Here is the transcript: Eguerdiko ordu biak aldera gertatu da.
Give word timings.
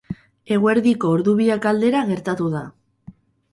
Eguerdiko 0.55 1.11
ordu 1.17 1.35
biak 1.41 1.69
aldera 1.73 2.03
gertatu 2.11 2.51
da. 2.57 2.65